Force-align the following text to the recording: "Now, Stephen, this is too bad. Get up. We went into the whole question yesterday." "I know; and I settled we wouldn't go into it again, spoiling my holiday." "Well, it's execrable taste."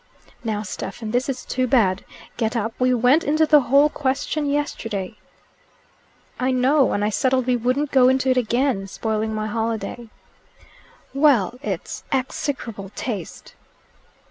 "Now, 0.43 0.63
Stephen, 0.63 1.11
this 1.11 1.29
is 1.29 1.45
too 1.45 1.67
bad. 1.67 2.03
Get 2.35 2.55
up. 2.55 2.73
We 2.79 2.91
went 2.91 3.23
into 3.23 3.45
the 3.45 3.59
whole 3.59 3.87
question 3.87 4.47
yesterday." 4.47 5.15
"I 6.39 6.49
know; 6.49 6.93
and 6.93 7.05
I 7.05 7.09
settled 7.11 7.45
we 7.45 7.55
wouldn't 7.55 7.91
go 7.91 8.09
into 8.09 8.31
it 8.31 8.37
again, 8.37 8.87
spoiling 8.87 9.31
my 9.35 9.45
holiday." 9.45 10.09
"Well, 11.13 11.53
it's 11.61 12.03
execrable 12.11 12.89
taste." 12.95 13.53